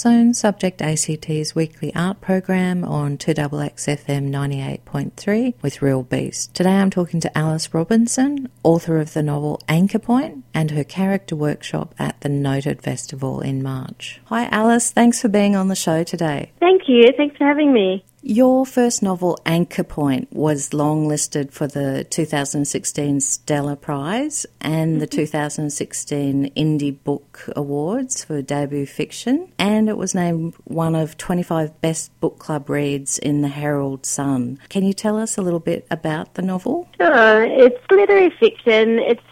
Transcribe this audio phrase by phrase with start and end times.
[0.00, 6.54] Zone, Subject ACT's weekly art program on 2XXFM 98.3 with Real Beast.
[6.54, 11.34] Today I'm talking to Alice Robinson, author of the novel Anchor Point, and her character
[11.34, 14.20] workshop at the Noted Festival in March.
[14.26, 16.52] Hi Alice, thanks for being on the show today.
[16.60, 18.04] Thank you, thanks for having me.
[18.30, 25.20] Your first novel, Anchor Point, was longlisted for the 2016 Stella Prize and the mm-hmm.
[25.20, 32.20] 2016 Indie Book Awards for debut fiction, and it was named one of 25 best
[32.20, 34.58] book club reads in the Herald Sun.
[34.68, 36.86] Can you tell us a little bit about the novel?
[37.00, 37.44] Sure.
[37.44, 38.98] It's literary fiction.
[38.98, 39.22] It's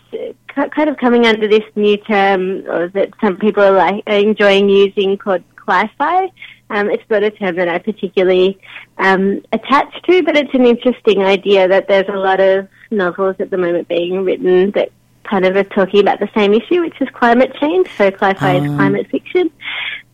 [0.54, 5.44] kind of coming under this new term that some people are like enjoying using called
[5.66, 6.30] cli-fi
[6.70, 8.58] um, it's not a term that I particularly
[8.98, 13.50] um, attach to, but it's an interesting idea that there's a lot of novels at
[13.50, 14.90] the moment being written that
[15.24, 17.88] kind of are talking about the same issue, which is climate change.
[17.96, 18.64] So cli-fi um.
[18.64, 19.50] is climate fiction.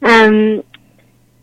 [0.02, 0.62] Um,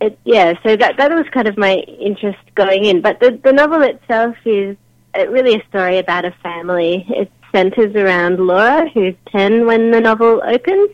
[0.02, 3.02] it, yeah, so that that was kind of my interest going in.
[3.02, 4.78] But the the novel itself is
[5.16, 7.06] really a story about a family.
[7.10, 10.92] It centres around Laura, who's ten when the novel opens,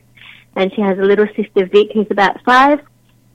[0.56, 2.80] and she has a little sister Vic, who's about five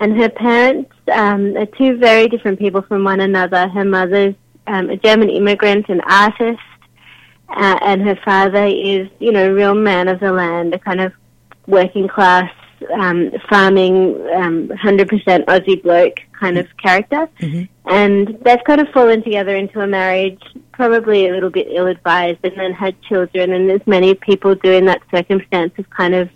[0.00, 3.68] and her parents um, are two very different people from one another.
[3.68, 4.34] Her mother's
[4.66, 6.60] um, a German immigrant, an artist,
[7.48, 11.00] uh, and her father is, you know, a real man of the land, a kind
[11.00, 11.12] of
[11.66, 12.50] working class,
[12.94, 17.28] um, farming, um, 100% Aussie bloke kind of character.
[17.40, 17.64] Mm-hmm.
[17.92, 20.40] And they've kind of fallen together into a marriage,
[20.72, 23.52] probably a little bit ill advised, and then had children.
[23.52, 26.30] And as many people do in that circumstance, have kind of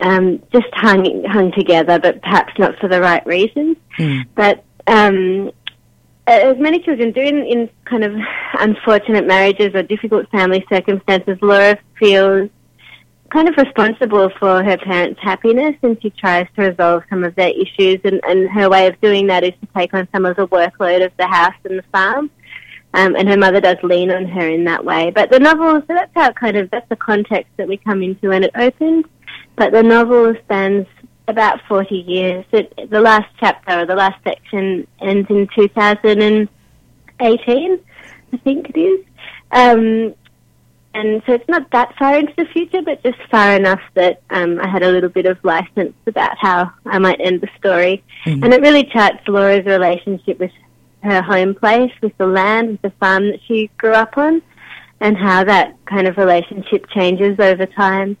[0.00, 3.76] um, just hung hung together, but perhaps not for the right reasons.
[3.98, 4.26] Mm.
[4.34, 5.50] But um,
[6.26, 8.14] as many children do in, in kind of
[8.58, 12.50] unfortunate marriages or difficult family circumstances, Laura feels
[13.30, 17.50] kind of responsible for her parents' happiness and she tries to resolve some of their
[17.50, 20.46] issues and, and her way of doing that is to take on some of the
[20.48, 22.30] workload of the house and the farm.
[22.94, 25.10] Um, and her mother does lean on her in that way.
[25.10, 28.02] But the novel, so that's how it kind of, that's the context that we come
[28.02, 29.04] into and it opens.
[29.58, 30.86] But the novel spans
[31.26, 32.46] about 40 years.
[32.52, 37.80] It, the last chapter, or the last section, ends in 2018,
[38.32, 39.04] I think it is.
[39.50, 40.14] Um,
[40.94, 44.58] and so it's not that far into the future, but just far enough that um,
[44.60, 48.02] I had a little bit of license about how I might end the story.
[48.24, 48.42] Mm-hmm.
[48.42, 50.50] And it really charts Laura's relationship with
[51.02, 54.42] her home place, with the land, with the farm that she grew up on,
[55.00, 58.16] and how that kind of relationship changes over time.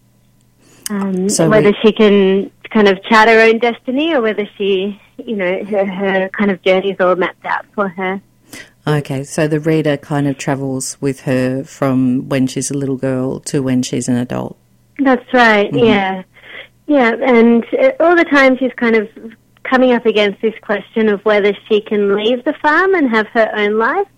[0.90, 1.78] Um, so whether we...
[1.82, 6.28] she can kind of chart her own destiny or whether she, you know, her, her
[6.30, 8.20] kind of journey is all mapped out for her.
[8.86, 13.40] Okay, so the reader kind of travels with her from when she's a little girl
[13.40, 14.56] to when she's an adult.
[14.98, 15.84] That's right, mm-hmm.
[15.84, 16.22] yeah.
[16.86, 19.08] Yeah, and uh, all the time she's kind of
[19.62, 23.50] coming up against this question of whether she can leave the farm and have her
[23.54, 24.08] own life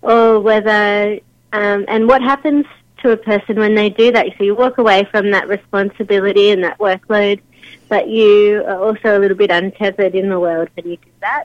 [0.00, 1.18] or whether,
[1.52, 2.64] um, and what happens
[3.02, 4.26] to a person when they do that.
[4.38, 7.40] So you walk away from that responsibility and that workload,
[7.88, 11.44] but you are also a little bit untethered in the world when you do that.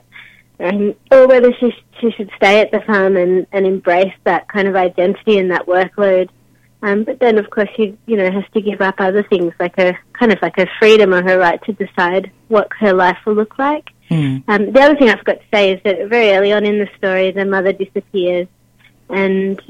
[0.59, 4.67] Um, or whether she, she should stay at the farm and, and embrace that kind
[4.67, 6.29] of identity and that workload.
[6.84, 9.75] Um, but then, of course, she you know has to give up other things like
[9.78, 13.35] her kind of like her freedom or her right to decide what her life will
[13.35, 13.90] look like.
[14.09, 14.44] Mm.
[14.47, 16.90] Um, the other thing I forgot to say is that very early on in the
[16.97, 18.47] story, the mother disappears,
[19.09, 19.61] and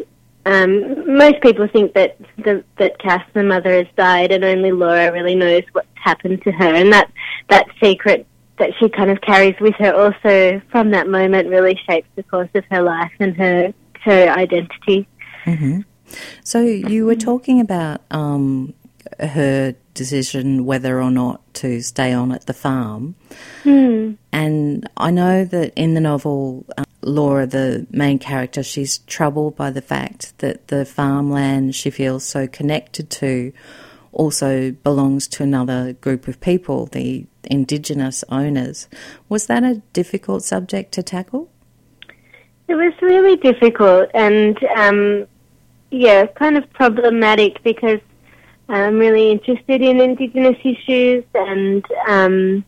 [0.46, 5.12] um, most people think that the, that Cass, the mother, has died, and only Laura
[5.12, 6.74] really knows what's happened to her.
[6.74, 7.12] And that
[7.50, 8.26] that secret
[8.58, 12.50] that she kind of carries with her, also from that moment, really shapes the course
[12.56, 13.74] of her life and her
[14.04, 15.08] her identity.
[15.46, 15.82] Mm-hmm.
[16.44, 18.74] So you were talking about um,
[19.20, 23.16] her decision whether or not to stay on at the farm,
[23.64, 24.18] mm.
[24.32, 26.66] and I know that in the novel.
[26.78, 32.24] Um, Laura, the main character, she's troubled by the fact that the farmland she feels
[32.24, 33.52] so connected to
[34.12, 38.88] also belongs to another group of people, the Indigenous owners.
[39.30, 41.50] Was that a difficult subject to tackle?
[42.68, 45.28] It was really difficult and, um,
[45.90, 48.00] yeah, kind of problematic because
[48.70, 52.66] I'm really interested in Indigenous issues and um,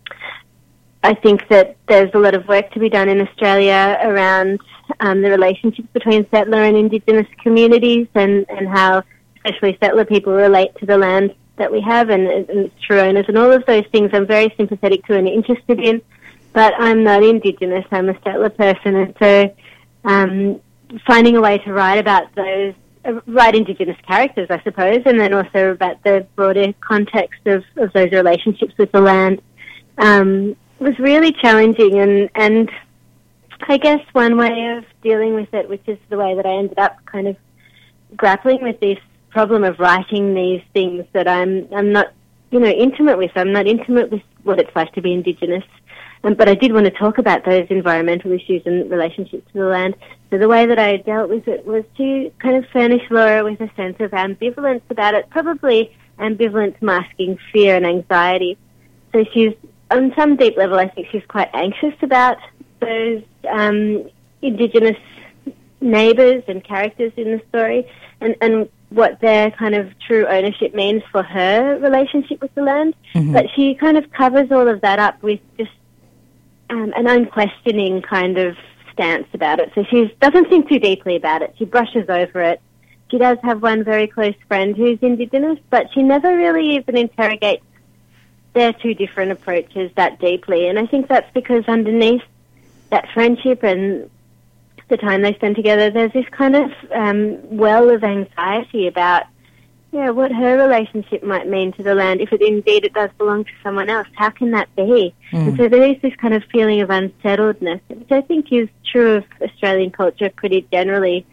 [1.03, 4.59] I think that there's a lot of work to be done in Australia around
[4.99, 9.03] um, the relationships between settler and Indigenous communities and, and how
[9.45, 13.37] especially settler people relate to the land that we have and, and true owners and
[13.37, 16.01] all of those things I'm very sympathetic to and interested in.
[16.53, 19.55] But I'm not Indigenous, I'm a settler person and so
[20.05, 20.61] um,
[21.05, 22.73] finding a way to write about those
[23.27, 28.11] write Indigenous characters, I suppose, and then also about the broader context of, of those
[28.11, 29.41] relationships with the land
[29.97, 31.99] um, was really challenging.
[31.99, 32.71] And, and
[33.67, 36.79] I guess one way of dealing with it, which is the way that I ended
[36.79, 37.35] up kind of
[38.15, 42.13] grappling with this problem of writing these things that I'm, I'm not,
[42.51, 43.31] you know, intimate with.
[43.35, 45.63] I'm not intimate with what it's like to be Indigenous.
[46.23, 49.65] Um, but I did want to talk about those environmental issues and relationships to the
[49.65, 49.95] land.
[50.29, 53.59] So the way that I dealt with it was to kind of furnish Laura with
[53.59, 58.57] a sense of ambivalence about it, probably ambivalence masking fear and anxiety.
[59.11, 59.53] So she's,
[59.91, 62.37] on some deep level, I think she's quite anxious about
[62.79, 64.09] those um,
[64.41, 64.97] Indigenous
[65.81, 67.89] neighbours and characters in the story
[68.21, 72.93] and, and what their kind of true ownership means for her relationship with the land.
[73.13, 73.33] Mm-hmm.
[73.33, 75.71] But she kind of covers all of that up with just
[76.69, 78.55] um, an unquestioning kind of
[78.91, 79.71] stance about it.
[79.75, 81.55] So she doesn't think too deeply about it.
[81.57, 82.61] She brushes over it.
[83.11, 87.65] She does have one very close friend who's Indigenous, but she never really even interrogates
[88.53, 90.67] their two different approaches that deeply.
[90.67, 92.23] And I think that's because underneath
[92.91, 94.09] that friendship and
[94.89, 99.23] the time they spend together, there's this kind of um, well of anxiety about
[99.93, 103.43] yeah, what her relationship might mean to the land if it indeed it does belong
[103.43, 104.07] to someone else.
[104.15, 105.13] How can that be?
[105.31, 105.49] Mm.
[105.49, 109.17] And so there is this kind of feeling of unsettledness, which I think is true
[109.17, 111.27] of Australian culture pretty generally.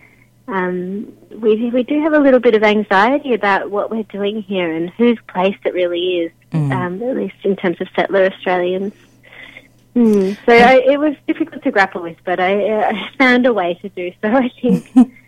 [0.47, 4.71] Um, we we do have a little bit of anxiety about what we're doing here
[4.71, 6.71] and whose place it really is, mm.
[6.71, 8.93] um, at least in terms of settler Australians.
[9.97, 10.37] Mm.
[10.45, 13.79] So I, it was difficult to grapple with, but I, uh, I found a way
[13.81, 14.29] to do so.
[14.29, 15.15] I think.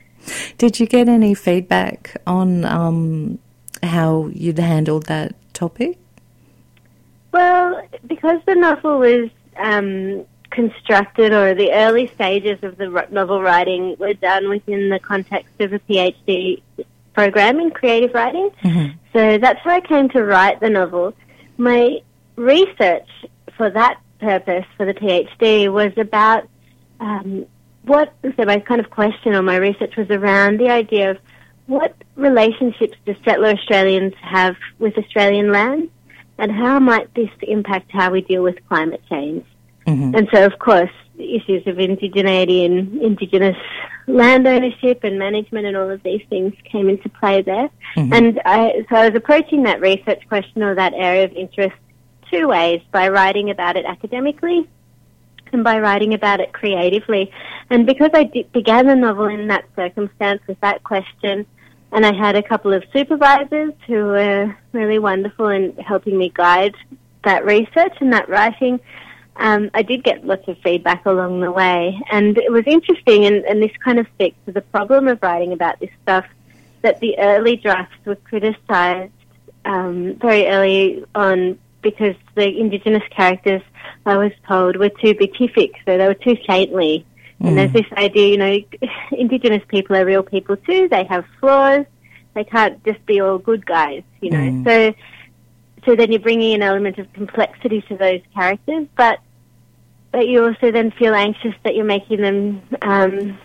[0.59, 3.39] Did you get any feedback on um,
[3.83, 5.99] how you'd handled that topic?
[7.33, 13.97] Well, because the novel was um, constructed, or the early stages of the novel writing
[13.99, 16.63] were done within the context of a PhD
[17.15, 18.51] program in creative writing.
[18.63, 18.97] Mm-hmm.
[19.13, 21.15] So that's how I came to write the novel.
[21.57, 22.01] My
[22.37, 23.09] research
[23.57, 26.49] for that purpose, for the PhD, was about
[27.01, 27.47] um,
[27.85, 31.19] what so my kind of question or my research was around the idea of
[31.67, 35.91] what relationships do settler Australians have with Australian land,
[36.39, 39.45] and how might this impact how we deal with climate change?
[39.87, 40.15] Mm-hmm.
[40.15, 43.57] And so, of course, the issues of indigeneity and indigenous
[44.07, 47.69] land ownership and management and all of these things came into play there.
[47.97, 48.13] Mm-hmm.
[48.13, 51.77] And I, so I was approaching that research question or that area of interest
[52.31, 54.69] two ways by writing about it academically
[55.53, 57.33] and by writing about it creatively.
[57.71, 61.47] And because I began the novel in that circumstance with that question,
[61.93, 66.75] and I had a couple of supervisors who were really wonderful in helping me guide
[67.25, 68.81] that research and that writing,
[69.37, 72.01] um, I did get lots of feedback along the way.
[72.11, 75.53] And it was interesting, and, and this kind of speaks to the problem of writing
[75.53, 76.27] about this stuff,
[76.81, 79.13] that the early drafts were criticised
[79.65, 83.63] um, very early on because the Indigenous characters
[84.07, 87.07] I was told were too beatific, so they were too saintly.
[87.41, 87.49] Mm.
[87.49, 87.73] And there's mm.
[87.75, 88.59] this idea, you know,
[89.13, 90.89] Indigenous people are real people too.
[90.89, 91.87] They have flaws.
[92.35, 94.39] They can't just be all good guys, you know.
[94.39, 94.65] Mm.
[94.65, 94.95] So,
[95.85, 99.19] so then you're bringing an element of complexity to those characters, but
[100.13, 103.39] but you also then feel anxious that you're making them, um,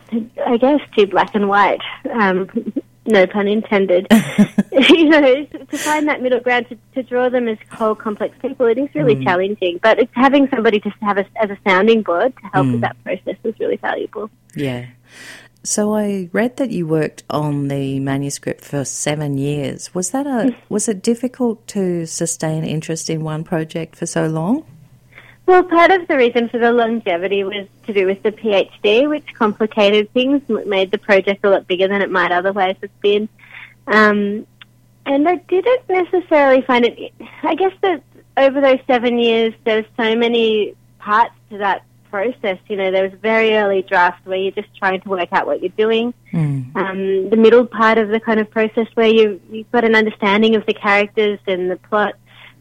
[0.46, 1.80] I guess, too black and white.
[2.12, 2.74] Um,
[3.08, 4.08] no pun intended,
[4.72, 8.66] you know, to find that middle ground to, to draw them as whole complex people,
[8.66, 9.24] it is really mm.
[9.24, 9.80] challenging.
[9.82, 12.74] But it's having somebody to have a, as a sounding board to help mm.
[12.74, 14.30] with that process was really valuable.
[14.56, 14.88] Yeah.
[15.64, 19.94] So I read that you worked on the manuscript for seven years.
[19.94, 24.66] Was that a was it difficult to sustain interest in one project for so long?
[25.48, 29.34] Well, part of the reason for the longevity was to do with the PhD, which
[29.34, 33.30] complicated things, made the project a lot bigger than it might otherwise have been.
[33.88, 34.46] Um,
[35.06, 37.14] and I didn't necessarily find it.
[37.44, 38.04] I guess that
[38.36, 42.60] over those seven years, there's so many parts to that process.
[42.68, 45.48] You know, there was a very early draft where you're just trying to work out
[45.48, 46.14] what you're doing.
[46.34, 46.76] Mm.
[46.76, 50.58] Um, the middle part of the kind of process where you you've got an understanding
[50.58, 52.16] of the characters and the plot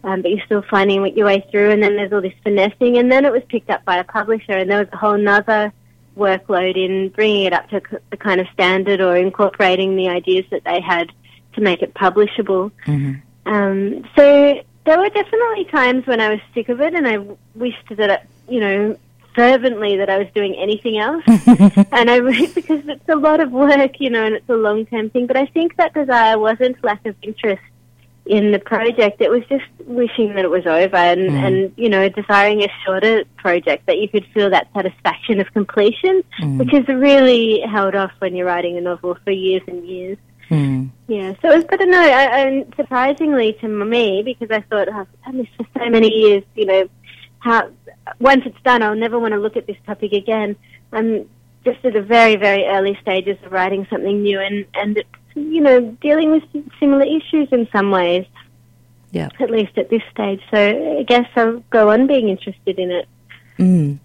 [0.07, 1.73] um, but you're still finding your way through.
[1.73, 4.53] And then there's all this finessing, and then it was picked up by a publisher,
[4.53, 5.73] and there was a whole nother
[6.17, 10.65] workload in bringing it up to the kind of standard or incorporating the ideas that
[10.65, 11.13] they had
[11.55, 12.71] to make it publishable.
[12.87, 13.53] Mm-hmm.
[13.53, 17.19] Um, so there were definitely times when I was sick of it, and I
[17.57, 18.97] wished that you know
[19.35, 21.25] fervently that I was doing anything else.
[21.27, 22.21] and I
[22.55, 25.27] because it's a lot of work, you know, and it's a long term thing.
[25.27, 27.63] But I think that desire wasn't lack of interest
[28.27, 29.21] in the project.
[29.21, 31.47] It was just wishing that it was over and, mm.
[31.47, 36.23] and you know, desiring a shorter project that you could feel that satisfaction of completion,
[36.41, 36.59] mm.
[36.59, 40.19] which is really held off when you're writing a novel for years and years.
[40.51, 40.91] Mm.
[41.09, 45.01] Yeah, so it was, but no, I, I, surprisingly to me, because I thought oh,
[45.01, 46.89] I've done this for so many years, you know,
[47.39, 47.71] how
[48.21, 50.57] once it's done, I'll never want to look at this topic again.
[50.93, 51.29] I'm
[51.65, 55.61] just at the very, very early stages of writing something new, and and it's, you
[55.61, 56.43] know dealing with
[56.81, 58.27] similar issues in some ways.
[59.13, 59.29] Yeah.
[59.39, 63.09] At least at this stage, so I guess I'll go on being interested in it.
[63.59, 63.99] Mm.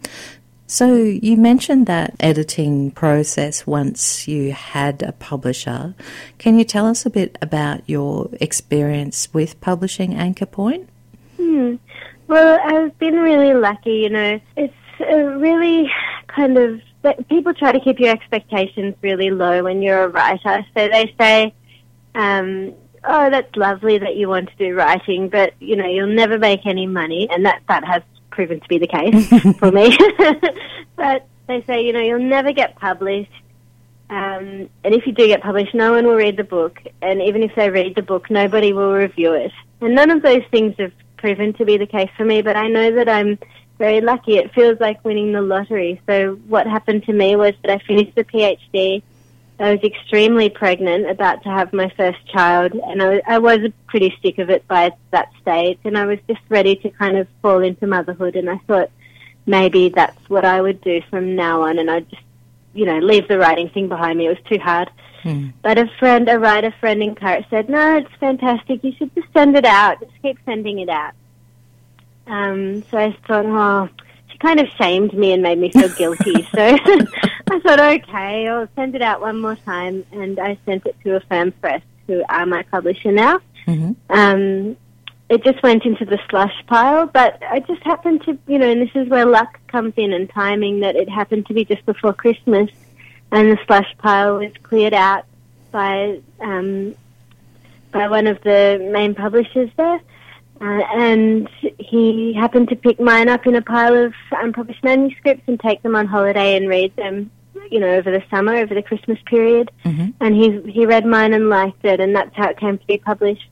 [0.68, 5.96] So you mentioned that editing process once you had a publisher.
[6.38, 10.88] Can you tell us a bit about your experience with publishing Anchor Point?
[11.36, 11.76] Hmm.
[12.28, 13.96] Well, I've been really lucky.
[13.96, 15.92] You know, it's a really
[16.28, 16.82] kind of
[17.30, 20.66] people try to keep your expectations really low when you're a writer.
[20.76, 21.54] So they say,
[22.16, 26.38] um, "Oh, that's lovely that you want to do writing, but you know, you'll never
[26.38, 29.28] make any money," and that that has proven to be the case
[29.60, 29.98] for me.
[30.96, 33.32] but they say, you know, you'll never get published.
[34.10, 36.80] Um, and if you do get published, no one will read the book.
[37.02, 39.52] And even if they read the book, nobody will review it.
[39.80, 42.68] And none of those things have proven to be the case for me, but I
[42.68, 43.38] know that I'm
[43.86, 44.38] very lucky.
[44.38, 46.02] It feels like winning the lottery.
[46.08, 49.04] So what happened to me was that I finished the PhD
[49.62, 54.18] I was extremely pregnant, about to have my first child, and I, I was pretty
[54.22, 57.62] sick of it by that stage, and I was just ready to kind of fall
[57.62, 58.90] into motherhood, and I thought
[59.46, 62.24] maybe that's what I would do from now on, and I'd just,
[62.74, 64.26] you know, leave the writing thing behind me.
[64.26, 64.90] It was too hard.
[65.22, 65.50] Hmm.
[65.62, 68.84] But a friend, a writer friend in Paris said, no, it's fantastic.
[68.84, 70.00] You should just send it out.
[70.00, 71.14] Just keep sending it out.
[72.32, 73.90] Um, so I thought, oh,
[74.32, 76.44] she kind of shamed me and made me feel guilty.
[76.56, 76.78] so
[77.52, 81.18] I thought, okay, I'll send it out one more time, and I sent it to
[81.18, 83.42] Affirm Press, who are my publisher now.
[83.68, 83.92] Mm-hmm.
[84.10, 84.78] Um,
[85.30, 88.82] it just went into the slush pile, but I just happened to, you know, and
[88.82, 92.14] this is where luck comes in and timing, that it happened to be just before
[92.14, 92.70] Christmas,
[93.32, 95.26] and the slush pile was cleared out
[95.72, 96.96] by um,
[97.92, 100.00] by one of the main publishers there.
[100.62, 101.50] Uh, and
[101.80, 105.96] he happened to pick mine up in a pile of unpublished manuscripts and take them
[105.96, 107.32] on holiday and read them
[107.70, 110.10] you know, over the summer, over the Christmas period, mm-hmm.
[110.20, 112.98] and he he read mine and liked it, and that's how it came to be
[112.98, 113.48] published.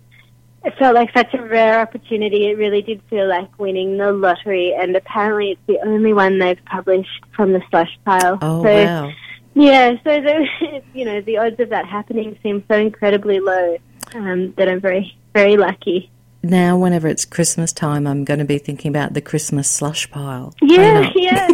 [0.63, 2.48] It felt like such a rare opportunity.
[2.48, 6.63] It really did feel like winning the lottery, and apparently it's the only one they've
[6.66, 8.38] published from the slush pile.
[8.42, 9.12] Oh so, wow!
[9.54, 13.78] Yeah, so the you know the odds of that happening seem so incredibly low
[14.16, 16.12] um, that I'm very very lucky.
[16.41, 20.53] Now, whenever it's Christmas time, I'm going to be thinking about the Christmas slush pile.
[20.62, 21.50] Yeah, yeah.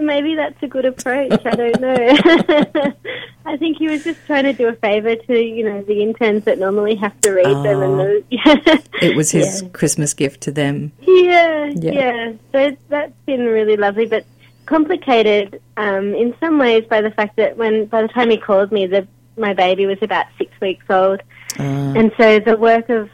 [0.00, 1.40] maybe that's a good approach.
[1.44, 2.92] I don't know.
[3.46, 6.44] I think he was just trying to do a favour to you know the interns
[6.44, 8.06] that normally have to read them, and oh.
[8.06, 8.78] the, yeah.
[9.02, 9.68] it was his yeah.
[9.70, 10.92] Christmas gift to them.
[11.00, 12.32] Yeah, yeah, yeah.
[12.52, 14.24] So that's been really lovely, but
[14.66, 18.72] complicated um, in some ways by the fact that when by the time he called
[18.72, 21.20] me, the my baby was about six weeks old,
[21.58, 21.62] uh.
[21.62, 23.10] and so the work of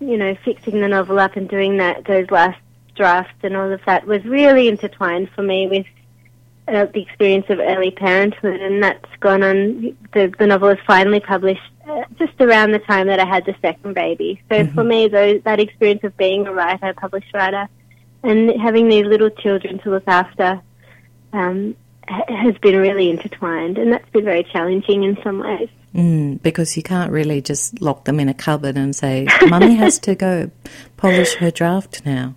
[0.00, 2.58] you know fixing the novel up and doing that those last
[2.94, 5.86] drafts and all of that was really intertwined for me with
[6.68, 9.96] uh, the experience of early parenthood, and that's gone on.
[10.12, 13.56] The, the novel was finally published uh, just around the time that I had the
[13.60, 14.40] second baby.
[14.48, 14.74] So mm-hmm.
[14.74, 17.68] for me, those, that experience of being a writer, a published writer,
[18.22, 20.60] and having these little children to look after
[21.32, 21.74] um,
[22.28, 25.68] has been really intertwined, and that's been very challenging in some ways.
[25.94, 29.98] Mm, because you can't really just lock them in a cupboard and say, "Mummy has
[30.00, 30.50] to go
[30.96, 32.34] polish her draft now."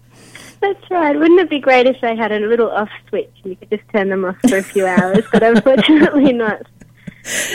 [0.59, 1.17] That's right.
[1.17, 3.83] Wouldn't it be great if they had a little off switch and you could just
[3.91, 5.25] turn them off for a few hours?
[5.31, 6.61] But unfortunately not.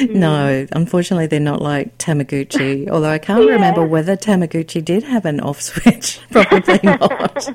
[0.08, 2.88] No, unfortunately they're not like Tamagotchi.
[2.88, 3.52] Although I can't yeah.
[3.52, 6.20] remember whether Tamagotchi did have an off switch.
[6.30, 7.48] Probably not.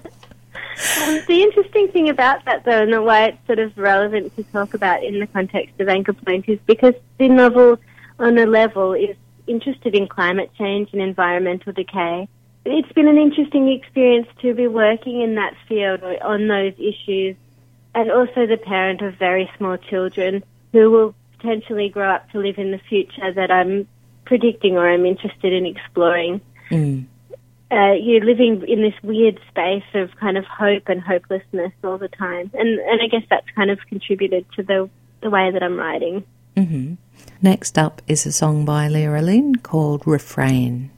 [1.04, 4.74] Um, the interesting thing about that, though, and why it's sort of relevant to talk
[4.74, 7.80] about in the context of Anchor Point, is because the novel,
[8.20, 9.16] on a level, is
[9.48, 12.28] interested in climate change and environmental decay
[12.66, 17.36] it's been an interesting experience to be working in that field on those issues
[17.94, 22.58] and also the parent of very small children who will potentially grow up to live
[22.58, 23.88] in the future that I'm
[24.26, 26.42] predicting or I'm interested in exploring.
[26.72, 27.06] Mm.
[27.74, 32.08] Uh, you're living in this weird space of kind of hope and hopelessness all the
[32.08, 34.90] time, and and I guess that's kind of contributed to the
[35.22, 36.24] the way that I'm writing.
[36.56, 36.96] Mm-hmm.
[37.42, 40.92] Next up is a song by Leora Lynn called Refrain.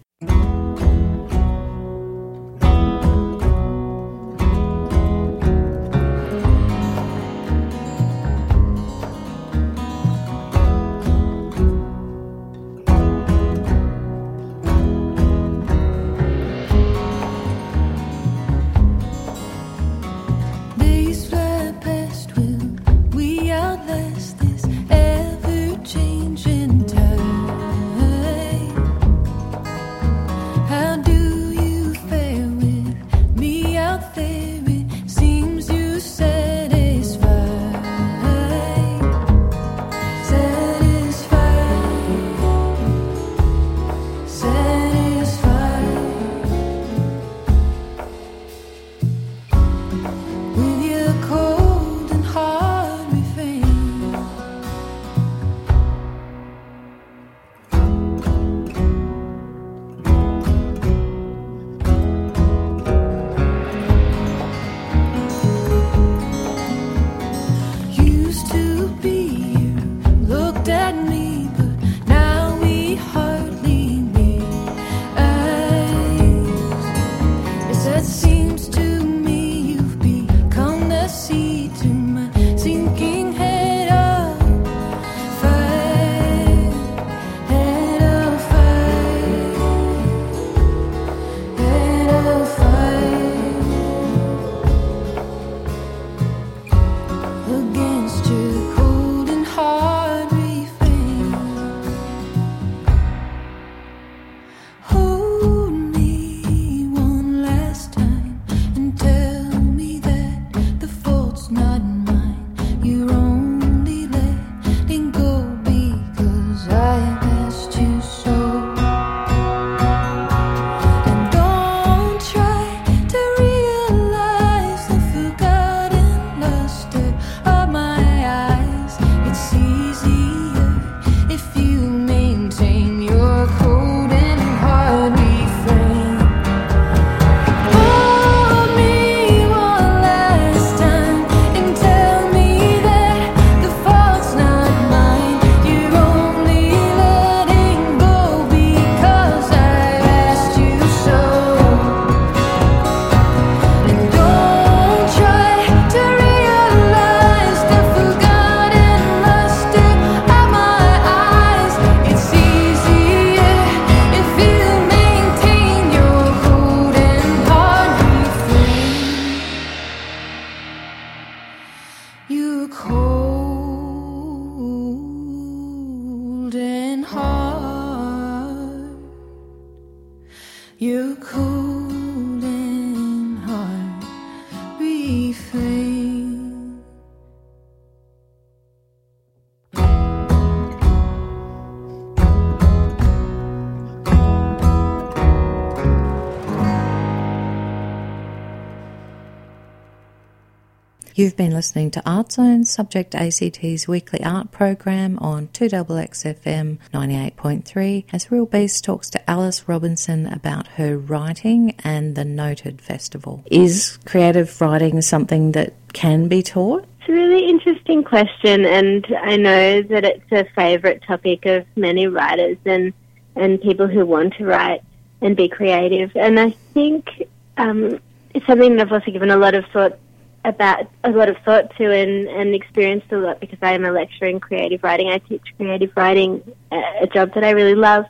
[201.18, 208.30] You've been listening to Art Zone, Subject ACT's weekly art program on 2XXFM 98.3 as
[208.30, 213.46] Real Beast talks to Alice Robinson about her writing and the Noted Festival.
[213.50, 216.86] Is creative writing something that can be taught?
[217.00, 222.08] It's a really interesting question, and I know that it's a favourite topic of many
[222.08, 222.92] writers and,
[223.38, 224.82] and people who want to write
[225.22, 226.12] and be creative.
[226.18, 227.08] And I think
[227.56, 228.02] um,
[228.34, 229.98] it's something that I've also given a lot of thought
[230.46, 233.92] about a lot of thought to and, and experienced a lot because I am a
[233.92, 235.10] lecturer in creative writing.
[235.10, 238.06] I teach creative writing, a job that I really love.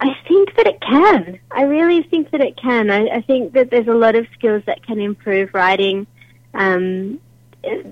[0.00, 1.38] I think that it can.
[1.50, 2.90] I really think that it can.
[2.90, 6.06] I, I think that there's a lot of skills that can improve writing.
[6.52, 7.20] Um,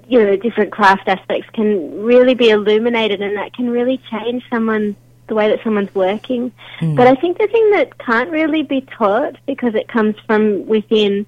[0.09, 4.97] you know, different craft aspects can really be illuminated, and that can really change someone
[5.29, 6.53] the way that someone's working.
[6.81, 6.97] Mm.
[6.97, 11.25] But I think the thing that can't really be taught because it comes from within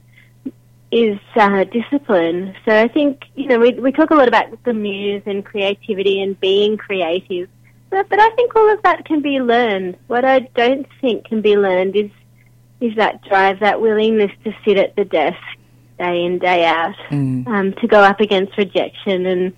[0.95, 2.55] is uh, discipline.
[2.65, 6.23] So I think, you know, we, we talk a lot about the muse and creativity
[6.23, 7.49] and being creative,
[7.91, 9.97] but, but I think all of that can be learned.
[10.07, 12.11] What I don't think can be learned is,
[12.81, 15.43] is that drive, that willingness to sit at the desk
[15.99, 17.47] day in, day out, Mm.
[17.47, 19.53] um, to go up against rejection and,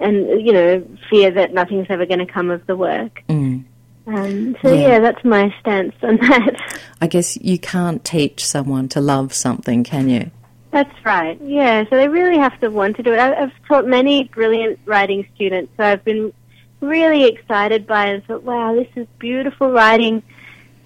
[0.00, 3.22] and, you know, fear that nothing's ever going to come of the work.
[3.28, 3.64] Mm.
[4.06, 4.88] Um, so Yeah.
[4.88, 6.56] yeah, that's my stance on that.
[7.00, 10.30] I guess you can't teach someone to love something, can you?
[10.70, 11.38] That's right.
[11.42, 13.18] Yeah, so they really have to want to do it.
[13.18, 16.32] I've taught many brilliant writing students, so I've been
[16.80, 20.22] really excited by it and thought, wow, this is beautiful writing.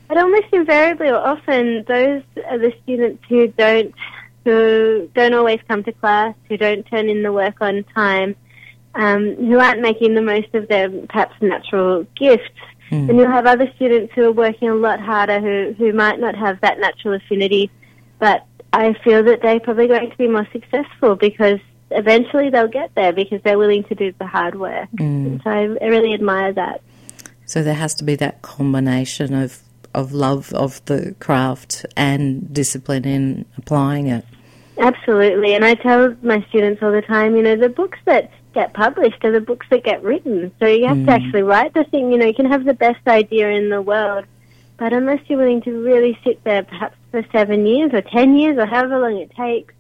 [0.09, 3.95] But almost invariably or often, those are the students who don't
[4.45, 8.37] who don't always come to class, who don't turn in the work on time,
[8.95, 12.45] um, who aren't making the most of their perhaps natural gifts.
[12.91, 13.09] Mm.
[13.09, 16.35] And you'll have other students who are working a lot harder who, who might not
[16.35, 17.71] have that natural affinity,
[18.19, 21.61] but I feel that they're probably going to be more successful because
[21.91, 24.89] eventually they'll get there because they're willing to do the hard work.
[24.97, 25.43] Mm.
[25.45, 26.83] So I, really admire that.
[27.47, 29.61] So there has to be that combination of,
[29.95, 34.25] of love of the craft and discipline in applying it.
[34.79, 35.55] Absolutely.
[35.55, 39.25] And I tell my students all the time, you know, the books that get published
[39.25, 40.51] are the books that get written.
[40.59, 41.07] So you have Mm.
[41.07, 42.11] to actually write the thing.
[42.11, 44.25] You know, you can have the best idea in the world,
[44.79, 48.59] but unless you're willing to really sit there perhaps for seven years or ten years
[48.59, 49.73] or however long it takes,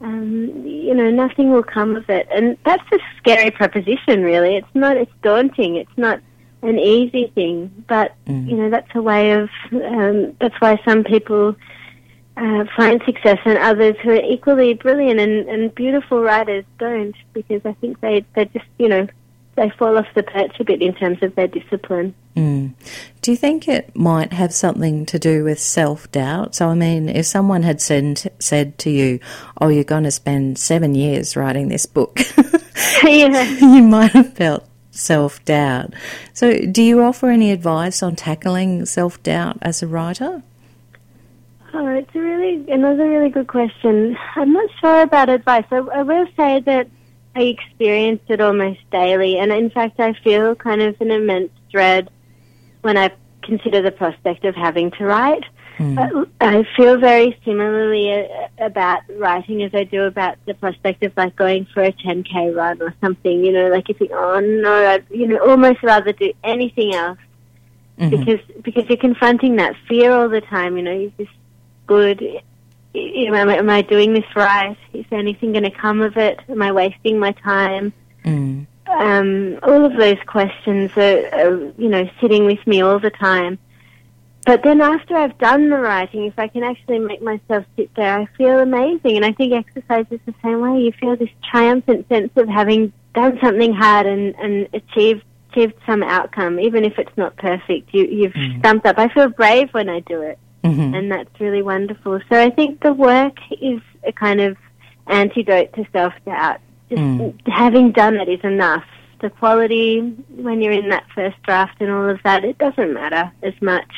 [0.00, 2.26] um, you know, nothing will come of it.
[2.32, 4.56] And that's a scary proposition, really.
[4.56, 5.76] It's not, it's daunting.
[5.76, 6.20] It's not
[6.62, 8.48] an easy thing, but, Mm.
[8.50, 11.54] you know, that's a way of, um, that's why some people
[12.38, 17.60] uh, find success and others who are equally brilliant and, and beautiful writers don't because
[17.66, 19.06] I think they, they're just, you know,
[19.56, 22.14] they fall off the perch a bit in terms of their discipline.
[22.36, 22.74] Mm.
[23.22, 26.54] Do you think it might have something to do with self doubt?
[26.54, 29.18] So, I mean, if someone had said, said to you,
[29.60, 32.20] Oh, you're going to spend seven years writing this book,
[33.02, 33.42] yeah.
[33.60, 35.94] you might have felt self doubt.
[36.34, 40.42] So, do you offer any advice on tackling self doubt as a writer?
[41.72, 44.16] Oh, it's a really another really good question.
[44.34, 45.64] I'm not sure about advice.
[45.70, 46.88] I, I will say that
[47.36, 52.08] I experience it almost daily, and in fact, I feel kind of an immense dread
[52.80, 55.44] when I consider the prospect of having to write.
[55.76, 56.26] Mm.
[56.40, 61.36] I feel very similarly uh, about writing as I do about the prospect of like
[61.36, 63.44] going for a 10k run or something.
[63.44, 67.18] You know, like you think, oh no, I'd you know almost rather do anything else
[67.98, 68.10] Mhm.
[68.10, 70.78] because because you're confronting that fear all the time.
[70.78, 71.28] You know, is this
[71.86, 72.40] good?
[72.96, 74.76] You know, am, I- am I doing this right?
[74.94, 76.40] Is anything going to come of it?
[76.48, 77.92] Am I wasting my time?
[78.24, 78.66] Mm.
[78.88, 83.56] um, all of those questions are, are, you know, sitting with me all the time.
[84.44, 88.18] But then after I've done the writing, if I can actually make myself sit there,
[88.20, 89.16] I feel amazing.
[89.16, 90.80] And I think exercise is the same way.
[90.82, 96.02] You feel this triumphant sense of having done something hard and, and achieved achieved some
[96.02, 97.92] outcome, even if it's not perfect.
[97.94, 98.58] You, you've Mm.
[98.60, 98.98] stumped up.
[98.98, 100.96] I feel brave when I do it Mhm.
[100.96, 102.20] and that's really wonderful.
[102.28, 104.56] So I think the work is a kind of
[105.06, 106.60] antidote to self doubt.
[106.88, 107.34] Just Mm.
[107.46, 108.84] having done it is enough.
[109.20, 110.00] The quality
[110.36, 113.90] when you're in that first draft and all of that, it doesn't matter as much.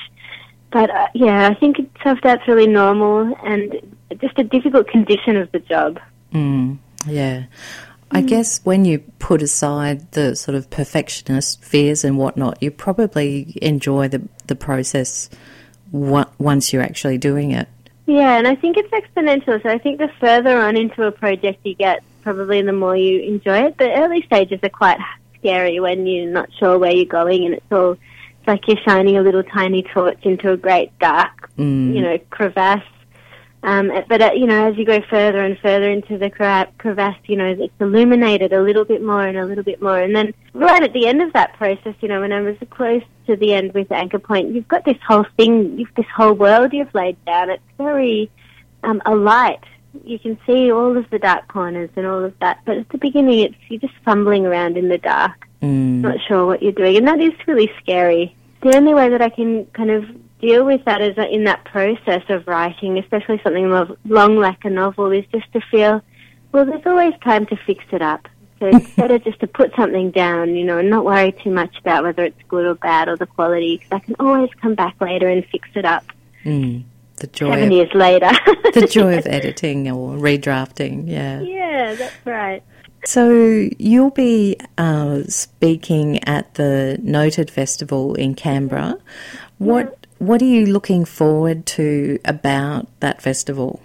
[0.70, 3.74] But uh, yeah, I think self doubt's really normal and
[4.20, 5.98] just a difficult condition of the job.
[6.32, 7.44] Mm, yeah.
[8.10, 13.54] I guess when you put aside the sort of perfectionist fears and whatnot, you probably
[13.60, 15.28] enjoy the, the process
[15.92, 17.68] once you're actually doing it.
[18.06, 19.62] Yeah, and I think it's exponential.
[19.62, 23.20] So I think the further on into a project you get, probably the more you
[23.20, 23.78] enjoy it.
[23.78, 24.98] The early stages are quite
[25.38, 29.18] scary when you're not sure where you're going, and it's all it's like you're shining
[29.18, 31.94] a little tiny torch into a great dark, Mm.
[31.94, 32.82] you know, crevasse.
[33.64, 36.30] Um, but uh, you know, as you go further and further into the
[36.78, 40.14] crevasse, you know, it's illuminated a little bit more and a little bit more, and
[40.14, 43.36] then right at the end of that process, you know, when I was close to
[43.36, 46.94] the end with Anchor Point, you've got this whole thing, you've this whole world you've
[46.94, 47.50] laid down.
[47.50, 48.30] It's very
[48.82, 49.62] um, alight.
[50.04, 52.98] You can see all of the dark corners and all of that, but at the
[52.98, 56.02] beginning, it's you're just fumbling around in the dark Mm.
[56.02, 58.34] not sure what you're doing, and that is really scary.
[58.62, 60.04] The only way that I can kind of
[60.40, 64.70] deal with that is in that process of writing, especially something lo- long like a
[64.70, 66.00] novel, is just to feel,
[66.52, 68.28] well, there's always time to fix it up.
[68.58, 71.78] So it's better just to put something down, you know, and not worry too much
[71.78, 75.00] about whether it's good or bad or the quality, because I can always come back
[75.00, 76.04] later and fix it up
[76.44, 76.84] Mm.
[77.16, 78.30] The joy, seven of, years later.
[78.74, 81.08] the joy of editing or redrafting.
[81.08, 81.40] Yeah.
[81.40, 82.62] yeah, that's right.
[83.04, 88.98] So you'll be uh, speaking at the Noted Festival in Canberra.
[89.58, 93.80] What What are you looking forward to about that festival?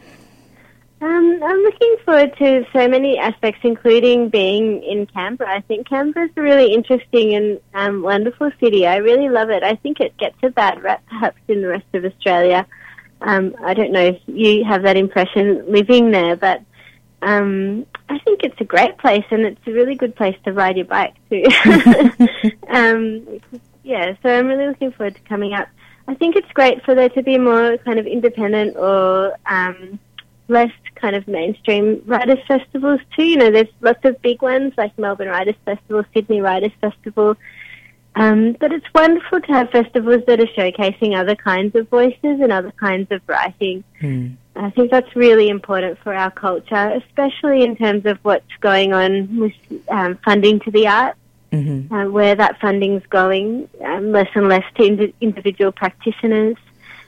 [1.03, 5.57] Um, I'm looking forward to so many aspects, including being in Canberra.
[5.57, 8.87] I think Canberra's a really interesting and um, wonderful city.
[8.87, 9.63] I really love it.
[9.63, 12.65] I think it gets a bad rap perhaps in the rest of Australia.
[13.19, 16.61] Um, I don't know if you have that impression living there, but
[17.21, 20.77] um, I think it's a great place and it's a really good place to ride
[20.77, 21.43] your bike too.
[22.69, 23.41] um,
[23.83, 25.67] yeah, so I'm really looking forward to coming up.
[26.07, 29.99] I think it's great for there to be more kind of independent or um,
[30.47, 33.23] less kind of mainstream writers festivals too.
[33.23, 37.37] You know, there's lots of big ones like Melbourne Writers Festival, Sydney Writers Festival.
[38.15, 42.51] Um, but it's wonderful to have festivals that are showcasing other kinds of voices and
[42.51, 43.83] other kinds of writing.
[44.01, 44.37] Mm.
[44.55, 49.39] I think that's really important for our culture, especially in terms of what's going on
[49.39, 49.53] with
[49.89, 51.17] um, funding to the arts
[51.53, 56.57] hmm uh, where that funding's going, um, less and less to indi- individual practitioners.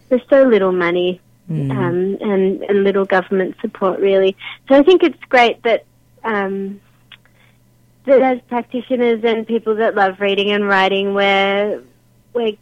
[0.07, 1.71] There's so little money Mm.
[1.71, 4.35] um, and, and little government support, really.
[4.67, 5.85] So I think it's great that
[6.23, 6.81] um,
[8.05, 11.81] that as practitioners and people that love reading and writing, where
[12.33, 12.53] where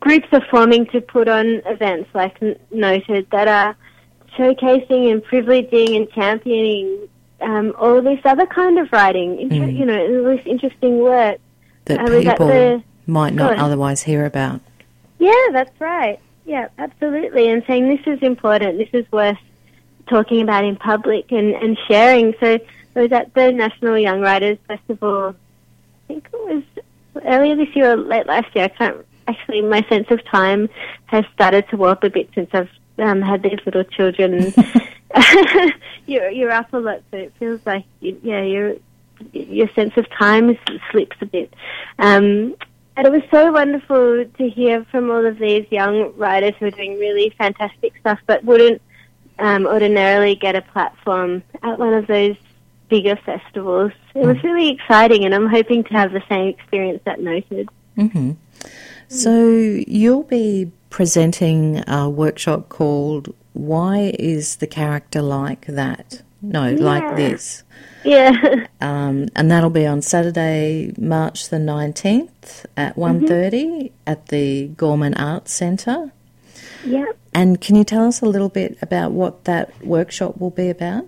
[0.00, 3.76] groups are forming to put on events like N- Noted that are
[4.36, 7.08] showcasing and privileging and championing
[7.40, 9.78] um, all this other kind of writing, inter- Mm.
[9.78, 11.38] you know, all this interesting work.
[11.84, 14.60] that at people the- might not otherwise hear about.
[15.18, 16.18] Yeah, that's right.
[16.48, 17.50] Yeah, absolutely.
[17.50, 19.36] And saying this is important, this is worth
[20.08, 22.34] talking about in public and, and sharing.
[22.40, 22.58] So
[22.96, 26.62] I was at the National Young Writers Festival, I think it was
[27.22, 28.64] earlier this year or late last year.
[28.64, 30.70] I can't actually, my sense of time
[31.04, 34.54] has started to warp a bit since I've um, had these little children.
[36.06, 38.76] you're, you're up a lot, so it feels like, you, yeah, your
[39.32, 40.56] your sense of time
[40.92, 41.52] slips a bit.
[41.98, 42.54] Um,
[42.98, 46.72] and it was so wonderful to hear from all of these young writers who are
[46.72, 48.82] doing really fantastic stuff, but wouldn't
[49.38, 52.34] um, ordinarily get a platform at one of those
[52.88, 53.92] bigger festivals.
[54.16, 57.68] It was really exciting, and I'm hoping to have the same experience at Noted.
[57.94, 58.32] hmm
[59.06, 67.14] So you'll be presenting a workshop called "Why Is the Character Like That?" No, like
[67.14, 67.62] this.
[68.04, 68.32] Yeah,
[68.80, 75.52] Um, and that'll be on Saturday, March the 19th at 1.30 at the Gorman Arts
[75.52, 76.12] Centre.
[76.84, 77.06] yeah.
[77.34, 81.06] And can you tell us a little bit about what that workshop will be about?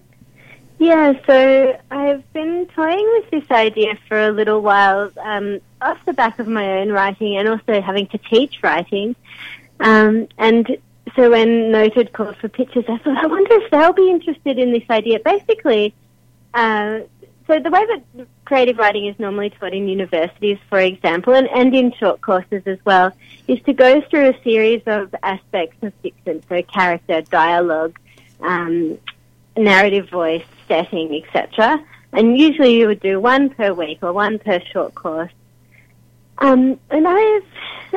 [0.79, 6.13] Yeah, so I've been toying with this idea for a little while, um, off the
[6.13, 9.15] back of my own writing and also having to teach writing.
[9.79, 10.77] Um, and
[11.17, 14.73] so when Noted called for pictures, I thought, I wonder if they'll be interested in
[14.73, 15.21] this idea.
[15.21, 15.95] Basically,
[16.55, 17.01] uh,
[17.47, 21.75] so the way that creative writing is normally taught in universities, for example, and, and
[21.75, 23.13] in short courses as well,
[23.49, 27.99] is to go through a series of aspects of fiction, so character, dialogue,
[28.41, 28.99] um,
[29.57, 31.85] narrative voice, setting, etc.
[32.13, 35.33] And usually you would do one per week or one per short course.
[36.41, 37.45] Um, and I've,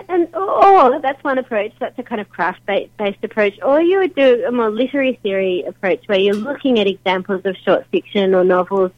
[0.09, 1.71] and or that's one approach.
[1.79, 3.57] That's a kind of craft-based approach.
[3.63, 7.55] Or you would do a more literary theory approach, where you're looking at examples of
[7.57, 8.91] short fiction or novels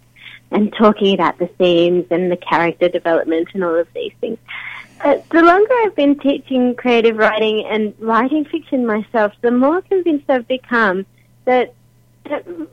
[0.51, 4.37] and talking about the themes and the character development and all of these things.
[5.03, 10.29] Uh, the longer I've been teaching creative writing and writing fiction myself, the more convinced
[10.29, 11.05] I've become
[11.43, 11.73] that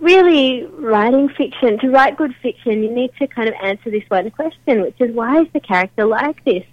[0.01, 4.31] really writing fiction, to write good fiction, you need to kind of answer this one
[4.31, 6.65] question, which is why is the character like this?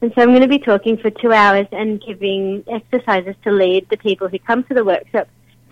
[0.00, 3.88] And so I'm going to be talking for two hours and giving exercises to lead
[3.88, 5.28] the people who come to the workshop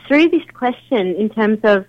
[0.09, 1.87] through this question in terms of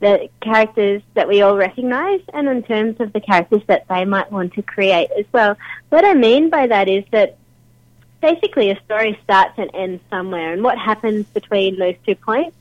[0.00, 4.30] the characters that we all recognise and in terms of the characters that they might
[4.30, 5.56] want to create as well.
[5.88, 7.36] What I mean by that is that
[8.20, 12.56] basically a story starts and ends somewhere and what happens between those two points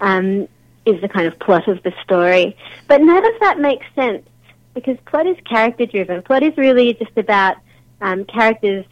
[0.00, 0.48] um,
[0.86, 2.56] is the kind of plot of the story.
[2.88, 4.26] But none of that makes sense
[4.74, 6.22] because plot is character driven.
[6.22, 7.56] Plot is really just about
[8.00, 8.84] um, characters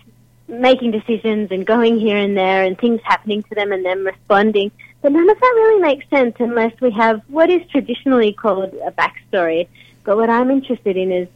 [0.48, 4.70] making decisions and going here and there and things happening to them and them responding.
[5.00, 8.90] But none of that really makes sense unless we have what is traditionally called a
[8.92, 9.68] backstory.
[10.04, 11.28] But what I'm interested in is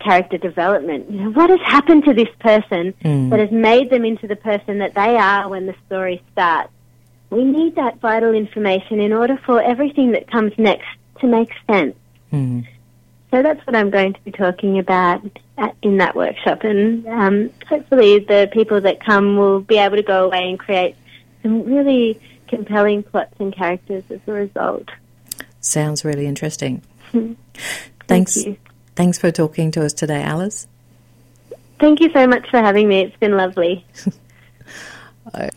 [0.00, 1.10] character development.
[1.10, 3.30] You know, what has happened to this person Mm.
[3.30, 6.70] that has made them into the person that they are when the story starts?
[7.34, 10.86] We need that vital information in order for everything that comes next
[11.20, 11.96] to make sense.
[12.32, 12.66] Mm.
[13.30, 15.22] So that's what I'm going to be talking about
[15.58, 20.02] at, in that workshop, and um, hopefully the people that come will be able to
[20.02, 20.94] go away and create
[21.42, 24.88] some really compelling plots and characters as a result.
[25.60, 26.82] Sounds really interesting.
[27.10, 27.38] Thank
[28.06, 28.36] Thanks.
[28.36, 28.56] you.
[28.94, 30.68] Thanks for talking to us today, Alice.
[31.80, 33.00] Thank you so much for having me.
[33.00, 33.84] It's been lovely.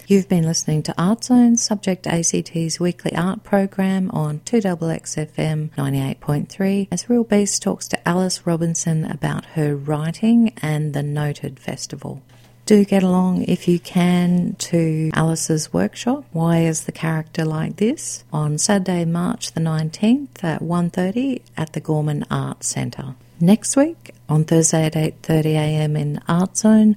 [0.07, 7.09] You've been listening to Art Zone, Subject ACT's weekly art program on 2XXFM 98.3 as
[7.09, 12.21] Real Beast talks to Alice Robinson about her writing and the Noted Festival.
[12.65, 16.25] Do get along if you can to Alice's workshop.
[16.31, 18.23] Why is the character like this?
[18.31, 23.15] On Saturday, March the 19th at 1.30 at the Gorman Arts Centre.
[23.39, 26.95] Next week, on Thursday at 8.30am in Art Zone,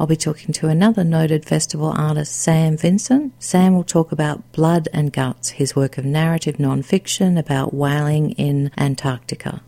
[0.00, 3.34] I'll be talking to another noted festival artist, Sam Vincent.
[3.38, 8.70] Sam will talk about Blood and Guts, his work of narrative non-fiction about whaling in
[8.78, 9.60] Antarctica.